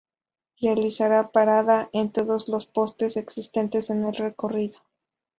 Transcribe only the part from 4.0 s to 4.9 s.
el recorrido.